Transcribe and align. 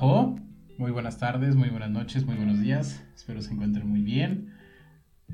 Ajo. 0.00 0.34
Muy 0.78 0.92
buenas 0.92 1.18
tardes, 1.18 1.56
muy 1.56 1.68
buenas 1.68 1.90
noches, 1.90 2.24
muy 2.24 2.34
buenos 2.34 2.58
días. 2.58 3.06
Espero 3.14 3.42
se 3.42 3.52
encuentren 3.52 3.86
muy 3.86 4.00
bien. 4.00 4.48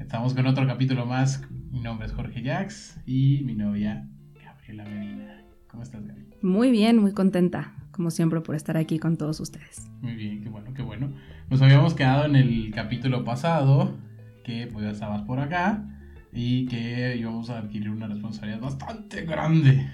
Estamos 0.01 0.35
con 0.35 0.45
otro 0.49 0.67
capítulo 0.67 1.07
más. 1.07 1.41
Mi 1.71 1.79
nombre 1.79 2.09
es 2.09 2.13
Jorge 2.13 2.43
Jax 2.43 3.01
y 3.07 3.43
mi 3.45 3.55
novia 3.55 4.09
Gabriela 4.45 4.85
Medina. 4.85 5.45
¿Cómo 5.69 5.85
estás, 5.85 6.05
Gaby? 6.05 6.27
Muy 6.43 6.73
bien, 6.73 6.99
muy 6.99 7.13
contenta, 7.13 7.77
como 7.93 8.11
siempre, 8.11 8.41
por 8.41 8.57
estar 8.57 8.77
aquí 8.77 8.99
con 8.99 9.17
todos 9.17 9.39
ustedes. 9.39 9.89
Muy 10.03 10.17
bien, 10.17 10.43
qué 10.43 10.49
bueno, 10.49 10.75
qué 10.75 10.83
bueno. 10.83 11.13
Nos 11.49 11.63
habíamos 11.63 11.95
quedado 11.95 12.25
en 12.25 12.35
el 12.35 12.73
capítulo 12.75 13.23
pasado 13.23 13.95
que 14.43 14.67
pues 14.67 14.85
ya 14.85 14.91
estabas 14.91 15.23
por 15.23 15.39
acá 15.39 15.97
y 16.33 16.67
que 16.67 17.17
íbamos 17.17 17.51
a 17.51 17.59
adquirir 17.59 17.91
una 17.91 18.09
responsabilidad 18.09 18.63
bastante 18.63 19.25
grande. 19.27 19.89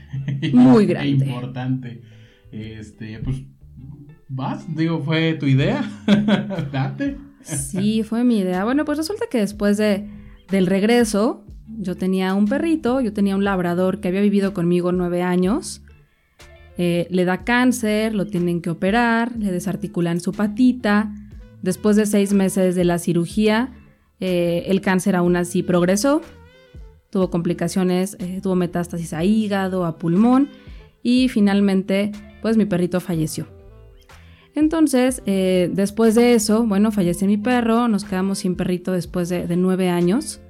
Muy 0.54 0.86
grande. 0.86 1.26
e 1.26 1.28
importante. 1.28 2.02
Este, 2.50 3.18
pues, 3.18 3.42
vas, 4.28 4.74
digo, 4.74 5.00
fue 5.02 5.34
tu 5.34 5.46
idea. 5.46 5.88
Date. 6.72 7.18
Sí, 7.42 8.02
fue 8.02 8.24
mi 8.24 8.38
idea. 8.38 8.64
Bueno, 8.64 8.84
pues 8.84 8.98
resulta 8.98 9.26
que 9.30 9.38
después 9.38 9.76
de, 9.76 10.08
del 10.50 10.66
regreso, 10.66 11.44
yo 11.78 11.96
tenía 11.96 12.34
un 12.34 12.46
perrito, 12.46 13.00
yo 13.00 13.12
tenía 13.12 13.36
un 13.36 13.44
labrador 13.44 14.00
que 14.00 14.08
había 14.08 14.20
vivido 14.20 14.54
conmigo 14.54 14.92
nueve 14.92 15.22
años. 15.22 15.82
Eh, 16.78 17.06
le 17.10 17.24
da 17.24 17.44
cáncer, 17.44 18.14
lo 18.14 18.26
tienen 18.26 18.62
que 18.62 18.70
operar, 18.70 19.36
le 19.36 19.52
desarticulan 19.52 20.20
su 20.20 20.32
patita. 20.32 21.12
Después 21.62 21.96
de 21.96 22.06
seis 22.06 22.32
meses 22.32 22.74
de 22.74 22.84
la 22.84 22.98
cirugía, 22.98 23.72
eh, 24.20 24.64
el 24.66 24.80
cáncer 24.80 25.14
aún 25.14 25.36
así 25.36 25.62
progresó, 25.62 26.22
tuvo 27.10 27.30
complicaciones, 27.30 28.16
eh, 28.20 28.40
tuvo 28.42 28.56
metástasis 28.56 29.12
a 29.12 29.22
hígado, 29.24 29.84
a 29.84 29.98
pulmón 29.98 30.48
y 31.02 31.28
finalmente 31.28 32.10
pues 32.40 32.56
mi 32.56 32.64
perrito 32.64 33.00
falleció. 33.00 33.61
Entonces, 34.54 35.22
eh, 35.26 35.70
después 35.72 36.14
de 36.14 36.34
eso, 36.34 36.66
bueno, 36.66 36.92
falleció 36.92 37.26
mi 37.26 37.38
perro, 37.38 37.88
nos 37.88 38.04
quedamos 38.04 38.40
sin 38.40 38.54
perrito 38.54 38.92
después 38.92 39.28
de, 39.28 39.56
nueve 39.56 39.88
años. 39.88 40.40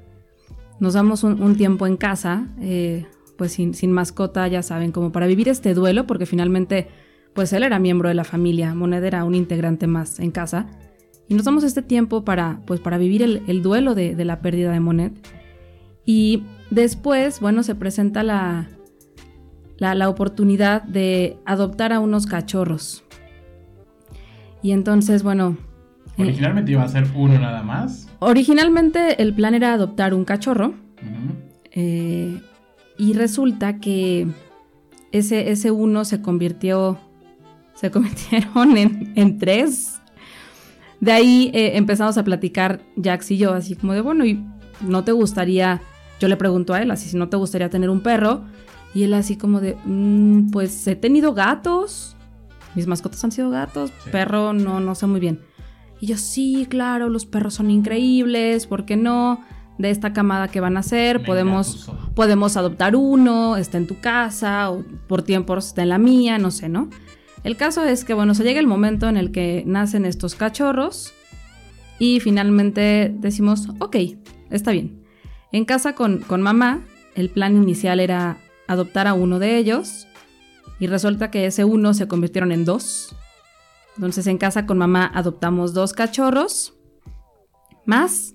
Nos 0.81 0.95
damos 0.95 1.23
un, 1.23 1.57
tiempo 1.57 1.87
en 1.87 1.97
casa, 1.97 2.49
pues 3.37 3.53
sin, 3.53 3.75
sin, 3.75 3.93
mascota, 3.93 4.49
ya 4.49 4.63
saben, 4.63 4.91
como 4.91 5.13
para 5.13 5.29
vivir 5.29 5.49
este 5.49 5.75
duelo, 5.75 6.09
porque 6.09 6.27
finalmente, 6.27 6.89
pues 7.35 7.53
él 7.53 7.63
era 7.63 7.79
miembro 7.79 8.09
de 8.09 8.17
la 8.17 8.25
familia, 8.25 8.75
Moned 8.75 9.05
era 9.05 9.23
un 9.23 9.37
integrante 9.37 9.87
más 9.87 10.19
en 10.19 10.33
casa. 10.33 10.67
Y 11.33 11.35
nos 11.35 11.47
damos 11.47 11.65
este 11.65 11.81
tiempo 11.81 12.27
para, 12.27 12.61
pues, 12.67 12.81
para 12.81 12.99
vivir 12.99 13.23
el, 13.23 13.63
duelo 13.63 13.95
de, 13.95 14.23
la 14.23 14.41
pérdida 14.41 14.71
de 14.71 14.81
Monet. 14.81 15.15
Y 16.05 16.45
después, 16.71 17.41
bueno, 17.41 17.63
se 17.63 17.75
presenta 17.75 18.23
la, 18.23 18.69
la, 19.79 20.09
oportunidad 20.11 20.83
de 20.83 21.39
adoptar 21.47 21.95
a 21.95 22.01
unos 22.01 22.27
cachorros. 22.27 23.05
Y 24.63 24.73
entonces, 24.73 25.23
bueno... 25.23 25.57
Eh, 26.19 26.23
originalmente 26.23 26.73
iba 26.73 26.83
a 26.83 26.89
ser 26.89 27.07
uno 27.15 27.39
nada 27.39 27.63
más. 27.63 28.09
Originalmente 28.19 29.21
el 29.23 29.35
plan 29.35 29.55
era 29.55 29.75
adoptar 29.75 30.15
un 30.15 30.25
cachorro. 30.25 30.75
Eh, 31.71 32.41
y 32.99 33.13
resulta 33.15 33.79
que 33.81 34.29
ese, 35.11 35.51
ese 35.51 35.71
uno 35.71 36.05
se 36.05 36.23
convirtió... 36.23 36.99
Se 37.75 37.91
convirtieron 37.91 38.77
en, 38.77 39.13
en 39.17 39.39
tres. 39.39 40.01
De 41.03 41.11
ahí 41.11 41.51
eh, 41.53 41.73
empezamos 41.75 42.17
a 42.17 42.23
platicar 42.23 42.81
Jax 43.03 43.33
y 43.33 43.37
yo, 43.37 43.55
así 43.55 43.75
como 43.75 43.93
de, 43.93 44.03
bueno, 44.03 44.25
¿y 44.25 44.45
no 44.83 45.03
te 45.03 45.11
gustaría? 45.11 45.83
Yo 46.21 46.29
le 46.29 46.37
pregunto 46.37 46.75
a 46.75 46.81
él, 46.81 46.93
así, 46.93 47.09
si 47.09 47.17
no 47.17 47.29
te 47.29 47.37
gustaría 47.37 47.69
tener 47.69 47.91
un 47.91 48.03
perro. 48.03 48.45
Y 48.95 49.03
él 49.03 49.15
así 49.15 49.37
como 49.37 49.61
de, 49.61 49.77
mm, 49.85 50.51
pues 50.51 50.87
he 50.87 50.95
tenido 50.95 51.35
gatos. 51.35 52.17
Mis 52.75 52.87
mascotas 52.87 53.23
han 53.25 53.33
sido 53.33 53.51
gatos, 53.51 53.91
perro 54.11 54.53
no, 54.53 54.81
no 54.81 54.95
sé 54.95 55.07
muy 55.07 55.21
bien. 55.21 55.41
Y 56.01 56.07
yo, 56.07 56.17
sí, 56.17 56.67
claro, 56.69 57.09
los 57.09 57.27
perros 57.27 57.55
son 57.55 57.71
increíbles, 57.71 58.67
¿por 58.67 58.85
qué 58.85 58.97
no? 58.97 59.41
De 59.79 59.91
esta 59.91 60.13
camada 60.13 60.49
que 60.49 60.61
van 60.61 60.77
a 60.77 60.83
ser, 60.83 61.25
podemos, 61.25 61.91
podemos 62.15 62.57
adoptar 62.57 62.97
uno, 62.97 63.57
está 63.57 63.79
en 63.79 63.87
tu 63.87 64.01
casa, 64.01 64.71
o 64.71 64.85
por 65.07 65.23
tiempo 65.23 65.57
está 65.57 65.83
en 65.83 65.91
la 65.91 65.99
mía, 65.99 66.39
no 66.39 66.51
sé, 66.51 66.69
¿no? 66.69 66.89
El 67.45 67.57
caso 67.57 67.85
es 67.85 68.05
que, 68.05 68.15
bueno, 68.15 68.35
se 68.35 68.45
llega 68.45 68.61
el 68.61 68.67
momento 68.67 69.09
en 69.09 69.17
el 69.17 69.33
que 69.33 69.65
nacen 69.67 70.05
estos 70.05 70.35
cachorros 70.35 71.13
y 71.99 72.21
finalmente 72.21 73.15
decimos, 73.17 73.69
ok, 73.79 73.97
está 74.51 74.73
bien. 74.73 75.05
En 75.53 75.65
casa 75.65 75.95
con, 75.95 76.19
con 76.19 76.43
mamá, 76.43 76.81
el 77.15 77.29
plan 77.31 77.57
inicial 77.57 78.01
era 78.01 78.39
adoptar 78.67 79.07
a 79.07 79.15
uno 79.15 79.39
de 79.39 79.59
ellos 79.59 80.07
y 80.83 80.89
resulta 80.89 81.31
que 81.31 81.47
ese 81.47 81.65
uno 81.65 81.95
se 81.95 82.09
convirtieron 82.09 82.51
en 82.51 82.65
dos. 82.65 83.15
Entonces 83.95 84.27
en 84.27 84.37
casa 84.37 84.67
con 84.67 84.79
mamá 84.79 85.09
adoptamos 85.15 85.75
dos 85.75 85.93
cachorros 85.93 86.75
más 87.87 88.35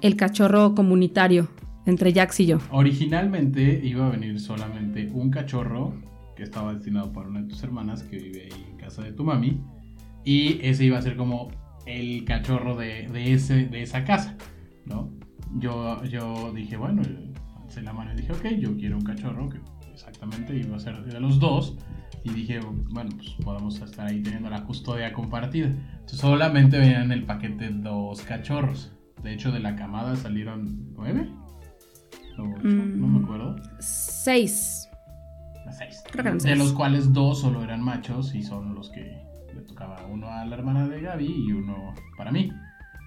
el 0.00 0.16
cachorro 0.16 0.74
comunitario 0.74 1.46
entre 1.86 2.12
Jax 2.12 2.40
y 2.40 2.46
yo. 2.46 2.58
Originalmente 2.72 3.80
iba 3.84 4.08
a 4.08 4.10
venir 4.10 4.40
solamente 4.40 5.08
un 5.14 5.30
cachorro 5.30 5.94
que 6.34 6.42
estaba 6.42 6.74
destinado 6.74 7.12
para 7.12 7.28
una 7.28 7.42
de 7.42 7.48
tus 7.48 7.62
hermanas 7.62 8.02
que 8.02 8.18
vive 8.18 8.48
ahí 8.52 8.66
en 8.68 8.76
casa 8.78 9.04
de 9.04 9.12
tu 9.12 9.22
mami. 9.22 9.60
Y 10.24 10.58
ese 10.66 10.82
iba 10.82 10.98
a 10.98 11.02
ser 11.02 11.16
como 11.16 11.52
el 11.86 12.24
cachorro 12.24 12.74
de, 12.74 13.06
ese, 13.32 13.66
de 13.66 13.82
esa 13.82 14.02
casa, 14.02 14.36
¿no? 14.84 15.12
Yo, 15.60 16.02
yo 16.06 16.52
dije, 16.52 16.76
bueno, 16.76 17.02
alcé 17.62 17.82
la 17.82 17.92
mano 17.92 18.14
y 18.14 18.16
dije, 18.16 18.32
ok, 18.32 18.46
yo 18.58 18.76
quiero 18.76 18.96
un 18.96 19.04
cachorro 19.04 19.48
que 19.48 19.60
exactamente 19.96 20.54
iba 20.54 20.76
a 20.76 20.78
ser 20.78 21.02
de 21.04 21.20
los 21.20 21.40
dos. 21.40 21.76
Y 22.22 22.30
dije, 22.30 22.60
bueno, 22.90 23.10
pues 23.16 23.30
podemos 23.44 23.80
estar 23.80 24.06
ahí 24.06 24.22
teniendo 24.22 24.50
la 24.50 24.64
custodia 24.64 25.12
compartida. 25.12 25.66
Entonces 25.66 26.20
solamente 26.20 26.78
venían 26.78 27.04
en 27.04 27.12
el 27.12 27.24
paquete 27.24 27.70
dos 27.70 28.22
cachorros. 28.22 28.92
De 29.22 29.32
hecho, 29.32 29.50
de 29.52 29.60
la 29.60 29.76
camada 29.76 30.16
salieron 30.16 30.92
nueve. 30.94 31.30
no 32.36 32.44
me 32.46 33.20
mm, 33.20 33.24
acuerdo. 33.24 33.56
Seis 33.78 34.88
de 36.42 36.56
los 36.56 36.72
cuales 36.72 37.12
dos 37.12 37.40
solo 37.40 37.62
eran 37.62 37.82
machos 37.82 38.34
y 38.34 38.42
son 38.42 38.74
los 38.74 38.90
que 38.90 39.24
le 39.54 39.62
tocaba 39.62 40.06
uno 40.06 40.28
a 40.28 40.44
la 40.44 40.54
hermana 40.54 40.86
de 40.86 41.00
Gaby 41.00 41.26
y 41.26 41.52
uno 41.52 41.94
para 42.16 42.30
mí. 42.30 42.50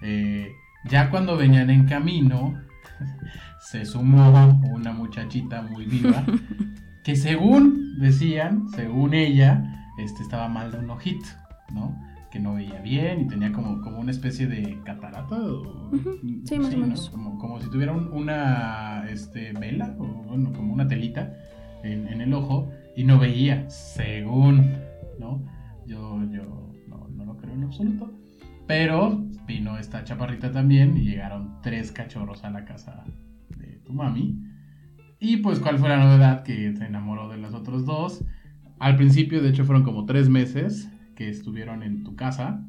Eh, 0.02 0.52
ya 0.88 1.10
cuando 1.10 1.36
venían 1.36 1.70
en 1.70 1.86
camino, 1.86 2.60
se 3.60 3.84
sumó 3.84 4.60
una 4.72 4.92
muchachita 4.92 5.62
muy 5.62 5.86
viva 5.86 6.24
que 7.04 7.16
según 7.16 7.98
decían, 7.98 8.68
según 8.68 9.14
ella, 9.14 9.88
este, 9.98 10.22
estaba 10.22 10.48
mal 10.48 10.70
de 10.70 10.78
un 10.78 10.90
ojito, 10.90 11.26
¿no? 11.72 11.96
Que 12.30 12.38
no 12.38 12.54
veía 12.54 12.80
bien 12.80 13.22
y 13.22 13.26
tenía 13.26 13.52
como, 13.52 13.80
como 13.80 13.98
una 13.98 14.10
especie 14.10 14.46
de 14.46 14.78
catarata. 14.84 15.36
Sí, 16.44 16.58
más 16.58 16.74
o 16.74 16.78
menos. 16.78 17.10
Como, 17.10 17.60
si 17.60 17.68
tuviera 17.70 17.92
una 17.92 19.04
este, 19.10 19.52
vela 19.52 19.96
o 19.98 20.04
bueno, 20.04 20.52
como 20.52 20.72
una 20.72 20.86
telita 20.86 21.32
en, 21.82 22.20
el 22.20 22.32
ojo 22.34 22.70
y 22.94 23.04
no 23.04 23.18
veía, 23.18 23.68
según, 23.68 24.74
¿no? 25.18 25.44
Yo, 25.86 26.20
yo 26.30 26.72
no, 26.86 27.08
no 27.08 27.24
lo 27.24 27.36
creo 27.36 27.54
en 27.54 27.64
absoluto. 27.64 28.19
Pero 28.70 29.20
vino 29.48 29.78
esta 29.78 30.04
chaparrita 30.04 30.52
también 30.52 30.96
y 30.96 31.00
llegaron 31.00 31.60
tres 31.60 31.90
cachorros 31.90 32.44
a 32.44 32.50
la 32.50 32.64
casa 32.64 33.02
de 33.56 33.80
tu 33.84 33.92
mami. 33.92 34.40
Y 35.18 35.38
pues, 35.38 35.58
¿cuál 35.58 35.80
fue 35.80 35.88
la 35.88 35.96
novedad? 35.96 36.44
Que 36.44 36.72
se 36.76 36.84
enamoró 36.84 37.28
de 37.28 37.36
los 37.36 37.52
otros 37.52 37.84
dos. 37.84 38.24
Al 38.78 38.94
principio, 38.94 39.42
de 39.42 39.48
hecho, 39.48 39.64
fueron 39.64 39.82
como 39.82 40.06
tres 40.06 40.28
meses 40.28 40.88
que 41.16 41.28
estuvieron 41.28 41.82
en 41.82 42.04
tu 42.04 42.14
casa 42.14 42.64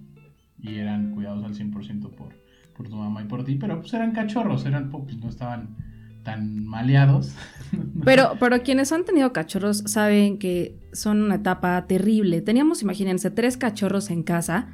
y 0.58 0.80
eran 0.80 1.12
cuidados 1.12 1.44
al 1.44 1.54
100% 1.54 2.10
por, 2.16 2.34
por 2.76 2.90
tu 2.90 2.96
mamá 2.96 3.22
y 3.22 3.26
por 3.26 3.44
ti, 3.44 3.58
pero 3.58 3.80
pues 3.80 3.94
eran 3.94 4.12
cachorros, 4.12 4.66
eran 4.66 4.90
pues 4.90 5.20
no 5.20 5.30
estaban 5.30 5.76
tan 6.24 6.66
maleados. 6.66 7.36
Pero, 8.04 8.34
pero 8.40 8.64
quienes 8.64 8.92
han 8.92 9.06
tenido 9.06 9.32
cachorros 9.34 9.84
saben 9.86 10.40
que 10.40 10.80
son 10.94 11.22
una 11.22 11.36
etapa 11.36 11.86
terrible. 11.86 12.42
Teníamos, 12.42 12.82
imagínense, 12.82 13.30
tres 13.30 13.58
cachorros 13.58 14.10
en 14.10 14.24
casa, 14.24 14.70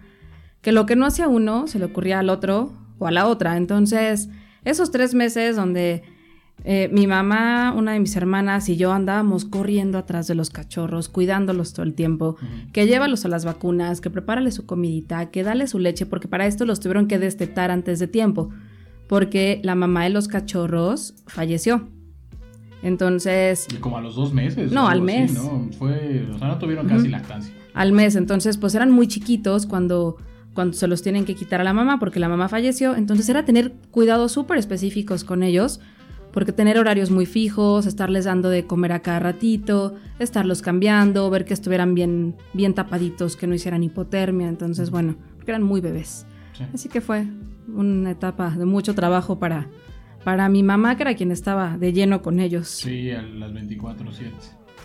que 0.68 0.74
lo 0.74 0.86
que 0.86 0.98
no 0.98 1.06
hacía 1.06 1.30
uno 1.30 1.66
se 1.68 1.80
le 1.80 1.86
ocurría 1.86 2.19
al 2.19 2.30
otro 2.30 2.74
o 3.00 3.08
a 3.08 3.12
la 3.12 3.28
otra. 3.28 3.56
Entonces, 3.56 4.28
esos 4.66 4.92
tres 4.92 5.14
meses 5.14 5.56
donde 5.56 6.04
eh, 6.66 6.90
mi 6.92 7.08
mamá, 7.08 7.74
una 7.74 7.94
de 7.94 8.02
mis 8.02 8.18
hermanas 8.18 8.68
y 8.68 8.75
yo 8.75 8.92
andábamos 8.92 9.46
corriendo 9.46 9.98
atrás 9.98 10.28
de 10.28 10.36
los 10.36 10.50
cachorros, 10.50 11.08
cuidándolos 11.08 11.72
todo 11.72 11.86
el 11.86 11.94
tiempo, 11.94 12.36
que 12.74 12.86
llévalos 12.86 13.24
a 13.24 13.30
las 13.30 13.46
vacunas, 13.46 14.02
que 14.02 14.10
prepárale 14.10 14.52
su 14.52 14.66
comidita, 14.66 15.31
que 15.31 15.44
dale 15.44 15.68
su 15.68 15.80
leche, 15.80 16.06
porque 16.06 16.28
para 16.28 16.46
esto 16.46 16.66
los 16.66 16.81
tuvieron 16.81 17.08
que 17.08 17.18
destetar 17.18 17.72
antes 17.72 18.00
de 18.00 18.08
tiempo 18.10 18.50
porque 19.08 19.62
la 19.64 19.75
mamá 19.75 20.04
de 20.04 20.10
los 20.10 20.28
cachorros 20.28 21.14
falleció. 21.28 21.88
Entonces... 22.84 23.68
Y 23.74 23.78
como 23.78 24.00
a 24.00 24.02
los 24.02 24.18
dos 24.18 24.34
meses. 24.34 24.74
No, 24.74 24.90
al 24.90 25.02
mes. 25.02 25.34
¿no? 25.34 25.69
Fue, 25.80 26.28
o 26.30 26.38
sea, 26.38 26.50
no 26.50 26.60
tuvieron 26.60 26.90
casi 26.90 27.08
lactancia. 27.08 27.54
Al 27.74 27.94
mes, 27.94 28.18
entonces 28.18 28.58
pues 28.58 28.75
eran 28.75 28.92
muy 28.92 29.08
chiquitos 29.08 29.66
cuando, 29.66 30.18
cuando 30.57 30.74
se 30.75 30.88
los 30.88 31.04
tienen 31.04 31.24
que 31.24 31.36
quitar 31.36 31.62
a 31.62 31.63
la 31.63 31.71
mamá 31.71 32.00
porque 32.00 32.19
la 32.19 32.27
mamá 32.27 32.50
falleció. 32.50 32.95
Entonces 32.95 33.30
era 33.30 33.45
tener 33.45 33.74
cuidados 33.92 34.31
súper 34.31 34.57
específicos 34.57 35.24
con 35.24 35.44
ellos 35.44 35.80
Porque 36.33 36.51
tener 36.51 36.80
horarios 36.80 37.12
muy 37.12 37.27
fijos, 37.27 37.86
estarles 37.86 38.25
dando 38.25 38.50
de 38.50 38.65
comer 38.65 38.92
a 38.92 39.04
cada 39.04 39.19
ratito, 39.19 39.94
estarlos 40.18 40.63
cambiando, 40.63 41.30
ver 41.30 41.45
que 41.45 41.54
estuvieran 41.54 41.94
bien, 41.94 42.36
bien 42.54 42.74
tapaditos, 42.74 43.36
que 43.36 43.45
no 43.45 43.54
hicieran 43.54 43.83
hipotermia. 43.83 44.50
Entonces, 44.50 44.89
bueno, 44.89 45.15
porque 45.36 45.51
eran 45.51 45.62
muy 45.62 45.80
bebés. 45.80 46.25
Así 46.74 46.89
que 46.89 47.01
fue 47.01 47.27
una 47.68 48.09
etapa 48.09 48.50
de 48.50 48.65
mucho 48.65 48.95
trabajo 48.95 49.38
para, 49.38 49.68
para 50.24 50.50
mi 50.50 50.63
mamá, 50.63 50.98
que 50.98 51.04
era 51.04 51.15
quien 51.15 51.31
estaba 51.31 51.77
de 51.77 51.94
lleno 51.94 52.24
con 52.24 52.39
ellos. 52.39 52.68
Sí, 52.68 53.12
a 53.12 53.21
las 53.21 53.51
24-7. 53.51 54.31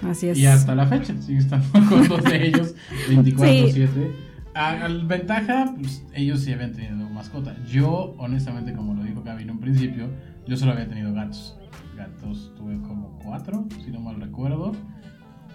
Así 0.02 0.28
es. 0.28 0.36
Y 0.36 0.44
hasta 0.44 0.74
la 0.74 0.84
fecha, 0.84 1.14
sigue 1.22 1.38
estando 1.38 1.66
con 1.88 2.08
dos 2.08 2.24
de 2.24 2.46
ellos 2.46 2.74
24-7. 3.08 4.31
Al 4.54 5.06
ventaja, 5.06 5.72
pues 5.78 6.04
ellos 6.14 6.40
sí 6.40 6.52
habían 6.52 6.72
tenido 6.72 7.08
mascota. 7.08 7.56
Yo, 7.66 8.14
honestamente, 8.19 8.75
como 8.75 8.94
lo 8.94 9.02
dijo 9.02 9.22
Gaby 9.22 9.44
en 9.44 9.50
un 9.52 9.60
principio, 9.60 10.10
yo 10.46 10.56
solo 10.56 10.72
había 10.72 10.88
tenido 10.88 11.12
gatos. 11.14 11.56
Gatos 11.96 12.52
tuve 12.56 12.76
como 12.82 13.19
cuatro, 13.25 13.66
si 13.82 13.90
no 13.90 14.00
mal 14.00 14.20
recuerdo. 14.20 14.72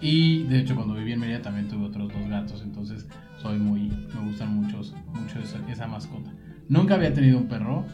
Y 0.00 0.44
de 0.44 0.60
hecho, 0.60 0.74
cuando 0.74 0.94
viví 0.94 1.12
en 1.12 1.20
Mérida 1.20 1.42
también 1.42 1.68
tuve 1.68 1.86
otros 1.86 2.12
dos 2.12 2.28
gatos. 2.28 2.62
Entonces, 2.62 3.06
soy 3.36 3.58
muy. 3.58 3.88
Me 4.14 4.28
gustan 4.28 4.54
muchos, 4.54 4.94
mucho 5.14 5.38
esa, 5.38 5.58
esa 5.70 5.86
mascota. 5.86 6.32
Nunca 6.68 6.94
había 6.94 7.14
tenido 7.14 7.38
un 7.38 7.46
perro. 7.46 7.84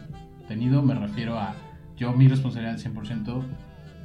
Tenido, 0.47 0.81
me 0.81 0.95
refiero 0.95 1.39
a 1.39 1.55
yo, 1.97 2.11
mi 2.13 2.27
responsabilidad 2.27 2.75
al 2.75 2.93
100%. 2.93 3.43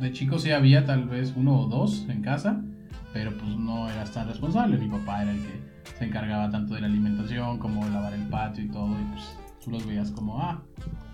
De 0.01 0.13
chico 0.13 0.39
sí 0.39 0.51
había 0.53 0.85
tal 0.85 1.09
vez 1.09 1.35
uno 1.37 1.61
o 1.61 1.67
dos 1.67 2.07
en 2.09 2.23
casa, 2.23 2.63
pero 3.13 3.37
pues 3.37 3.57
no 3.57 3.89
eras 3.89 4.13
tan 4.13 4.29
responsable. 4.29 4.79
Mi 4.79 4.89
papá 4.89 5.23
era 5.23 5.33
el 5.33 5.41
que 5.41 5.61
se 5.99 6.05
encargaba 6.05 6.51
tanto 6.51 6.75
de 6.75 6.81
la 6.81 6.87
alimentación 6.87 7.59
como 7.59 7.85
de 7.85 7.91
lavar 7.91 8.13
el 8.15 8.27
patio 8.29 8.65
y 8.65 8.69
todo. 8.69 8.89
Y 8.89 9.05
pues 9.13 9.37
tú 9.63 9.71
los 9.71 9.87
veías 9.87 10.11
como, 10.11 10.41
ah, 10.41 10.63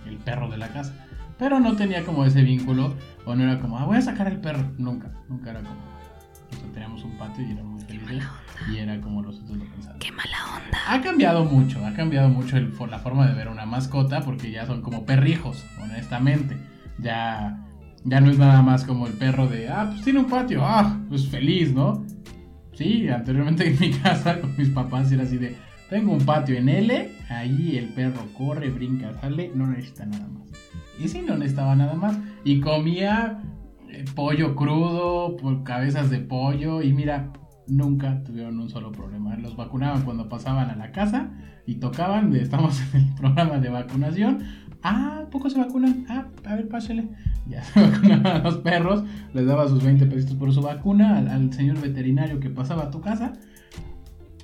el 0.07 0.17
perro 0.19 0.49
de 0.49 0.59
la 0.59 0.69
casa. 0.69 0.95
Pero 1.39 1.61
no 1.61 1.77
tenía 1.77 2.05
como 2.05 2.25
ese 2.25 2.43
vínculo, 2.43 2.95
o 3.27 3.35
no 3.35 3.45
era 3.45 3.61
como, 3.61 3.79
ah, 3.79 3.85
voy 3.85 3.99
a 3.99 4.03
sacar 4.03 4.27
el 4.29 4.41
perro. 4.41 4.73
Nunca, 4.79 5.11
nunca 5.29 5.51
era 5.51 5.61
como. 5.61 5.97
O 6.65 6.73
teníamos 6.73 7.03
un 7.03 7.19
patio 7.19 7.47
y 7.47 7.53
éramos 7.53 7.73
muy 7.73 7.83
felices. 7.83 8.23
Y 8.73 8.79
era 8.79 9.01
como 9.01 9.23
nosotros 9.23 9.59
lo 9.59 9.65
pensábamos. 9.65 10.05
¡Qué 10.05 10.13
mala 10.13 10.39
onda! 10.57 10.79
Ha 10.89 11.01
cambiado 11.03 11.45
mucho, 11.45 11.85
ha 11.85 11.93
cambiado 11.93 12.29
mucho 12.29 12.57
el, 12.57 12.73
la 12.91 12.99
forma 12.99 13.27
de 13.27 13.35
ver 13.35 13.49
una 13.49 13.67
mascota 13.67 14.21
porque 14.21 14.51
ya 14.51 14.65
son 14.67 14.81
como 14.81 15.05
perrijos, 15.05 15.65
honestamente. 15.83 16.57
Ya, 16.99 17.66
ya 18.07 18.21
no 18.21 18.31
es 18.31 18.39
nada 18.39 18.63
más 18.63 18.85
como 18.85 19.07
el 19.07 19.13
perro 19.15 19.49
de, 19.49 19.69
ah, 19.69 19.89
pues 19.91 20.03
tiene 20.03 20.21
un 20.21 20.27
patio, 20.27 20.61
ah, 20.65 20.99
pues 21.09 21.29
feliz, 21.29 21.75
¿no? 21.75 22.05
Sí, 22.73 23.09
anteriormente 23.09 23.67
en 23.67 23.79
mi 23.81 23.91
casa 24.03 24.41
con 24.41 24.57
mis 24.57 24.69
papás 24.71 25.11
era 25.11 25.25
así 25.25 25.37
de, 25.37 25.57
tengo 25.91 26.13
un 26.13 26.25
patio 26.25 26.57
en 26.57 26.69
L, 26.69 27.11
ahí 27.29 27.77
el 27.77 27.89
perro 27.89 28.23
corre, 28.37 28.71
brinca, 28.71 29.13
sale, 29.21 29.51
no 29.55 29.67
necesita 29.67 30.07
nada 30.07 30.29
más. 30.29 30.49
Y 30.99 31.09
sí, 31.09 31.23
no 31.23 31.37
necesitaba 31.37 31.75
nada 31.77 31.95
más. 31.95 32.19
Y 32.45 32.61
comía 32.61 33.43
eh, 33.89 34.05
pollo 34.15 34.55
crudo, 34.57 35.37
cabezas 35.65 36.11
de 36.11 36.21
pollo, 36.21 36.83
y 36.83 36.93
mira, 36.93 37.33
nunca 37.67 38.23
tuvieron 38.25 38.59
un 38.59 38.69
solo 38.69 38.93
problema. 38.93 39.37
Los 39.37 39.57
vacunaban 39.57 40.03
cuando 40.03 40.29
pasaban 40.29 40.71
a 40.71 40.77
la 40.77 40.93
casa 40.93 41.31
y 41.67 41.77
tocaban, 41.77 42.35
estamos 42.37 42.81
en 42.95 43.03
el 43.03 43.15
programa 43.21 43.59
de 43.59 43.69
vacunación. 43.69 44.39
Ah, 44.89 45.25
poco 45.33 45.51
se 45.51 45.59
vacunan. 45.59 46.07
Ah, 46.09 46.27
a 46.45 46.55
ver, 46.55 46.69
pásele. 46.69 47.09
Ya 47.49 47.63
se 47.65 47.81
vacunaban 47.81 48.27
a 48.27 48.39
los 48.39 48.59
perros, 48.59 49.03
les 49.35 49.45
daba 49.45 49.67
sus 49.69 49.83
20 49.83 50.07
pesitos 50.07 50.37
por 50.37 50.53
su 50.55 50.63
vacuna 50.63 51.19
al, 51.19 51.53
señor 51.53 51.81
veterinario 51.81 52.39
que 52.39 52.51
pasaba 52.51 52.85
a 52.85 52.91
tu 52.91 53.01
casa 53.01 53.33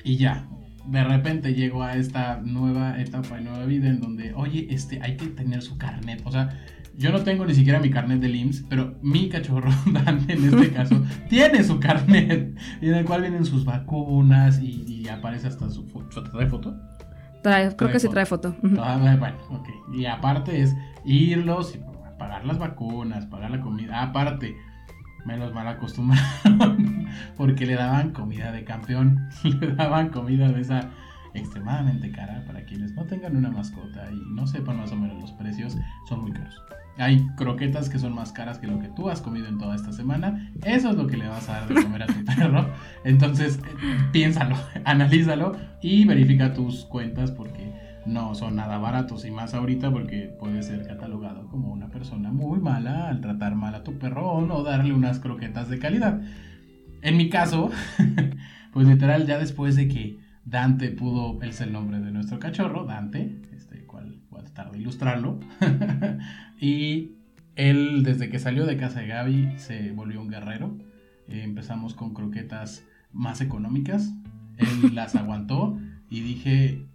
y 0.02 0.16
ya. 0.16 0.48
De 0.86 1.04
repente 1.04 1.54
llegó 1.54 1.84
a 1.84 1.94
esta 1.94 2.40
nueva 2.42 3.00
etapa 3.00 3.40
y 3.40 3.44
nueva 3.44 3.64
vida 3.66 3.88
en 3.88 4.00
donde, 4.00 4.34
oye, 4.34 4.66
este, 4.70 5.00
hay 5.00 5.16
que 5.16 5.28
tener 5.28 5.62
su 5.62 5.78
carnet. 5.78 6.22
O 6.24 6.32
sea, 6.32 6.58
yo 6.98 7.12
no 7.12 7.22
tengo 7.22 7.46
ni 7.46 7.54
siquiera 7.54 7.78
mi 7.78 7.90
carnet 7.90 8.20
de 8.20 8.28
IMSS, 8.28 8.64
pero 8.68 8.98
mi 9.00 9.28
cachorro 9.28 9.70
Dante 9.92 10.32
en 10.32 10.44
este 10.44 10.72
caso 10.72 11.00
tiene 11.28 11.62
su 11.62 11.78
carnet 11.78 12.56
en 12.80 12.94
el 12.94 13.04
cual 13.04 13.20
vienen 13.20 13.44
sus 13.44 13.64
vacunas 13.64 14.60
y, 14.60 15.06
aparece 15.08 15.46
hasta 15.46 15.68
su. 15.68 15.84
¿Trae 16.32 16.46
foto? 16.46 16.74
Trae, 17.42 17.74
creo 17.76 17.90
que 17.90 18.00
sí 18.00 18.08
trae 18.08 18.26
foto. 18.26 18.54
Bueno, 18.60 19.36
ok. 19.50 19.68
Y 19.92 20.06
aparte 20.06 20.60
es 20.60 20.74
irlos 21.04 21.74
y 21.74 21.80
pagar 22.18 22.44
las 22.44 22.58
vacunas, 22.58 23.26
pagar 23.26 23.50
la 23.50 23.60
comida. 23.60 24.02
Aparte, 24.02 24.56
me 25.24 25.36
los 25.36 25.52
mal 25.52 25.66
acostumbraron 25.66 27.06
porque 27.36 27.66
le 27.66 27.74
daban 27.74 28.12
comida 28.12 28.52
de 28.52 28.64
campeón, 28.64 29.28
le 29.44 29.74
daban 29.74 30.10
comida 30.10 30.50
de 30.50 30.60
esa 30.60 30.90
extremadamente 31.34 32.10
cara 32.10 32.44
para 32.46 32.64
quienes 32.64 32.92
no 32.94 33.04
tengan 33.04 33.36
una 33.36 33.50
mascota 33.50 34.10
y 34.12 34.20
no 34.34 34.46
sepan 34.46 34.78
más 34.78 34.92
o 34.92 34.96
menos 34.96 35.20
los 35.20 35.32
precios, 35.32 35.76
son 36.08 36.22
muy 36.22 36.32
caros. 36.32 36.60
Hay 36.98 37.26
croquetas 37.36 37.88
que 37.88 37.98
son 37.98 38.14
más 38.14 38.32
caras 38.32 38.58
que 38.58 38.66
lo 38.66 38.78
que 38.78 38.88
tú 38.88 39.08
has 39.08 39.22
comido 39.22 39.48
en 39.48 39.58
toda 39.58 39.74
esta 39.74 39.92
semana. 39.92 40.52
Eso 40.62 40.90
es 40.90 40.96
lo 40.96 41.06
que 41.06 41.16
le 41.16 41.26
vas 41.26 41.48
a 41.48 41.60
dar 41.60 41.68
de 41.68 41.82
comer 41.82 42.02
a 42.02 42.06
tu 42.06 42.24
perro. 42.36 42.66
Entonces, 43.04 43.60
piénsalo, 44.12 44.56
analízalo 44.84 45.56
y 45.80 46.04
verifica 46.04 46.52
tus 46.52 46.84
cuentas 46.84 47.30
porque 47.30 47.72
no 48.04 48.34
son 48.34 48.56
nada 48.56 48.78
baratos 48.78 49.24
y 49.24 49.30
más 49.30 49.54
ahorita 49.54 49.90
porque 49.90 50.34
puede 50.38 50.62
ser 50.62 50.86
catalogado 50.86 51.46
como 51.48 51.72
una 51.72 51.88
persona 51.88 52.32
muy 52.32 52.58
mala 52.58 53.08
al 53.08 53.20
tratar 53.20 53.54
mal 53.54 53.74
a 53.74 53.84
tu 53.84 53.98
perro 53.98 54.30
o 54.32 54.44
no 54.44 54.62
darle 54.62 54.92
unas 54.92 55.18
croquetas 55.18 55.68
de 55.68 55.78
calidad. 55.78 56.20
En 57.00 57.16
mi 57.16 57.30
caso, 57.30 57.70
pues 58.72 58.86
literal 58.86 59.26
ya 59.26 59.38
después 59.38 59.76
de 59.76 59.88
que 59.88 60.18
Dante 60.44 60.90
pudo, 60.90 61.40
él 61.42 61.50
es 61.50 61.60
el 61.60 61.72
nombre 61.72 62.00
de 62.00 62.10
nuestro 62.10 62.38
cachorro, 62.38 62.84
Dante, 62.84 63.40
este 63.54 63.84
cual 63.84 64.20
voy 64.30 64.40
a 64.40 64.44
tratar 64.44 64.72
de 64.72 64.78
ilustrarlo. 64.78 65.38
y 66.60 67.12
él, 67.56 68.02
desde 68.02 68.28
que 68.28 68.38
salió 68.38 68.66
de 68.66 68.76
casa 68.76 69.00
de 69.00 69.06
Gaby, 69.06 69.58
se 69.58 69.92
volvió 69.92 70.20
un 70.20 70.28
guerrero. 70.28 70.76
Eh, 71.28 71.42
empezamos 71.42 71.94
con 71.94 72.12
croquetas 72.14 72.84
más 73.12 73.40
económicas. 73.40 74.12
Él 74.56 74.68
las 74.94 75.14
aguantó 75.14 75.78
y 76.10 76.20
dije, 76.20 76.86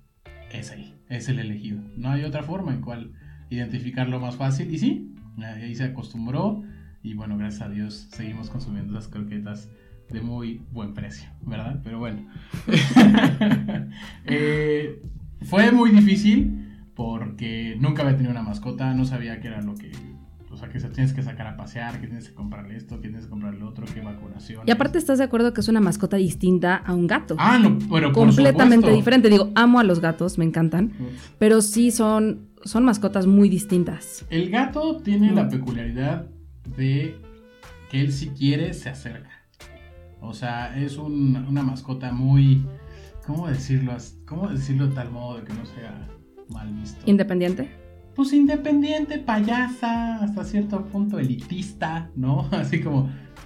es 0.52 0.72
ahí, 0.72 0.94
es 1.10 1.30
el 1.30 1.40
elegido. 1.40 1.82
No 1.96 2.12
hay 2.12 2.24
otra 2.24 2.44
forma 2.44 2.74
en 2.74 2.82
cual 2.82 3.14
identificarlo 3.50 4.20
más 4.20 4.36
fácil. 4.36 4.74
Y 4.74 4.80
sí, 4.80 5.16
ahí 5.42 5.74
se 5.76 5.86
acostumbró. 5.86 6.64
Y 7.02 7.14
bueno, 7.14 7.38
gracias 7.38 7.62
a 7.62 7.70
Dios 7.70 8.08
seguimos 8.12 8.50
consumiendo 8.50 8.94
las 8.94 9.08
croquetas 9.08 9.70
de 10.10 10.22
muy 10.22 10.62
buen 10.72 10.94
precio, 10.94 11.30
¿verdad? 11.42 11.80
Pero 11.84 12.00
bueno. 12.00 12.28
Eh, 14.30 15.02
fue 15.44 15.72
muy 15.72 15.92
difícil 15.92 16.68
porque 16.94 17.78
nunca 17.80 18.02
había 18.02 18.16
tenido 18.16 18.32
una 18.32 18.42
mascota, 18.42 18.94
no 18.94 19.06
sabía 19.06 19.40
qué 19.40 19.48
era 19.48 19.62
lo 19.62 19.76
que... 19.76 19.92
O 20.52 20.58
sea, 20.58 20.70
que 20.70 20.80
se 20.80 20.90
tienes 20.90 21.14
que 21.14 21.24
sacar 21.24 21.48
a 21.48 21.56
pasear, 21.56 22.02
que 22.02 22.08
tienes 22.08 22.28
que 22.30 22.34
comprarle 22.34 22.76
esto, 22.76 22.96
que 23.00 23.10
tienes 23.10 23.26
que 23.26 23.30
comprarle 23.30 23.64
otro, 23.64 23.86
qué 23.94 24.02
vacunación. 24.02 24.64
Y 24.66 24.72
aparte 24.72 24.98
estás 24.98 25.20
de 25.20 25.24
acuerdo 25.24 25.54
que 25.54 25.62
es 25.62 25.68
una 25.68 25.80
mascota 25.80 26.18
distinta 26.18 26.76
a 26.76 26.94
un 26.94 27.06
gato. 27.08 27.36
Ah, 27.38 27.60
no, 27.60 27.78
pero 27.92 28.12
completamente 28.12 28.92
diferente. 28.92 29.30
Digo, 29.30 29.52
amo 29.56 29.80
a 29.80 29.84
los 29.84 30.00
gatos, 30.00 30.38
me 30.38 30.46
encantan, 30.46 30.94
pero 31.38 31.62
sí 31.62 31.92
son 31.92 32.48
son 32.64 32.84
mascotas 32.86 33.28
muy 33.28 33.50
distintas. 33.50 34.26
El 34.30 34.50
gato 34.50 34.98
tiene 34.98 35.32
la 35.32 35.50
peculiaridad 35.50 36.28
de 36.76 37.16
que 37.90 38.02
él 38.02 38.12
si 38.12 38.30
quiere 38.30 38.74
se 38.74 38.90
acerca. 38.90 39.37
O 40.22 40.34
sea, 40.34 40.78
es 40.78 40.98
una 40.98 41.64
mascota 41.64 42.12
muy, 42.12 42.66
¿cómo 43.26 43.48
decirlo? 43.48 43.96
¿Cómo 44.26 44.50
decirlo 44.50 44.88
de 44.88 44.96
tal 44.96 45.12
modo 45.12 45.38
de 45.38 45.44
que 45.44 45.54
no 45.54 45.66
sea 45.66 46.08
mal 46.50 46.72
visto? 46.74 47.00
Independiente. 47.06 47.70
Pues 48.16 48.34
independiente, 48.34 49.20
payasa, 49.20 50.16
hasta 50.16 50.44
cierto 50.44 50.84
punto 50.86 51.20
elitista, 51.20 52.10
¿no? 52.16 52.48
Así 52.52 52.82
como, 52.82 53.04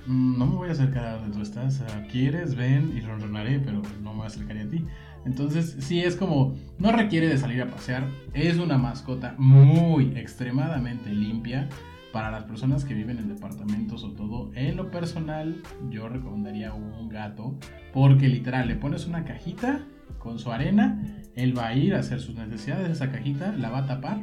mm, 0.07 0.37
no 0.37 0.45
me 0.45 0.55
voy 0.55 0.69
a 0.69 0.71
acercar 0.71 1.05
a 1.05 1.17
donde 1.17 1.35
tú 1.35 1.41
estás, 1.41 1.83
quieres, 2.09 2.55
ven 2.55 2.93
y 2.95 3.01
ronronaré, 3.01 3.59
pero 3.59 3.81
no 4.01 4.11
me 4.11 4.17
voy 4.17 4.23
a 4.23 4.27
acercar 4.27 4.57
a 4.57 4.69
ti. 4.69 4.85
Entonces, 5.25 5.75
sí 5.79 5.99
es 5.99 6.15
como, 6.15 6.55
no 6.79 6.91
requiere 6.91 7.27
de 7.27 7.37
salir 7.37 7.61
a 7.61 7.67
pasear, 7.67 8.07
es 8.33 8.57
una 8.57 8.77
mascota 8.77 9.35
muy 9.37 10.13
extremadamente 10.15 11.13
limpia 11.13 11.67
para 12.11 12.31
las 12.31 12.43
personas 12.43 12.85
que 12.85 12.93
viven 12.93 13.17
en 13.17 13.27
departamentos 13.27 14.03
o 14.03 14.11
todo, 14.11 14.51
en 14.53 14.75
lo 14.75 14.91
personal 14.91 15.61
yo 15.89 16.09
recomendaría 16.09 16.73
un 16.73 17.09
gato 17.09 17.57
porque 17.93 18.27
literal 18.27 18.67
le 18.67 18.75
pones 18.75 19.05
una 19.07 19.23
cajita 19.23 19.81
con 20.19 20.39
su 20.39 20.51
arena, 20.51 21.01
él 21.35 21.57
va 21.57 21.67
a 21.67 21.75
ir 21.75 21.95
a 21.95 21.99
hacer 21.99 22.19
sus 22.19 22.35
necesidades, 22.35 22.89
esa 22.89 23.11
cajita 23.11 23.51
la 23.53 23.69
va 23.69 23.79
a 23.79 23.85
tapar. 23.87 24.21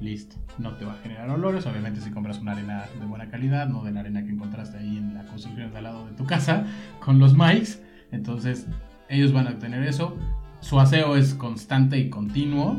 Listo, 0.00 0.36
no 0.58 0.76
te 0.76 0.84
va 0.86 0.94
a 0.94 0.98
generar 0.98 1.28
olores, 1.28 1.66
obviamente 1.66 2.00
si 2.00 2.10
compras 2.10 2.38
una 2.38 2.52
arena 2.52 2.84
de 2.98 3.04
buena 3.04 3.28
calidad, 3.28 3.68
no 3.68 3.84
de 3.84 3.92
la 3.92 4.00
arena 4.00 4.24
que 4.24 4.30
encontraste 4.30 4.78
ahí 4.78 4.96
en 4.96 5.14
la 5.14 5.24
construcción 5.24 5.70
de 5.70 5.78
al 5.78 5.84
lado 5.84 6.06
de 6.06 6.12
tu 6.12 6.24
casa 6.24 6.64
con 7.04 7.18
los 7.18 7.36
mics, 7.36 7.82
entonces 8.10 8.66
ellos 9.08 9.32
van 9.32 9.46
a 9.46 9.58
tener 9.58 9.82
eso. 9.82 10.16
Su 10.60 10.80
aseo 10.80 11.16
es 11.16 11.34
constante 11.34 11.98
y 11.98 12.08
continuo, 12.08 12.78